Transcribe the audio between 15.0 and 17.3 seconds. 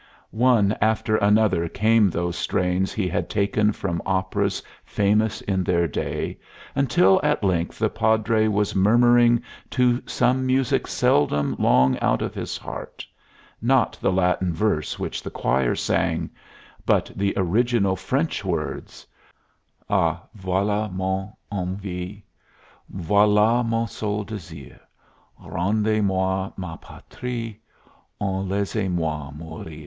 the choir sang, but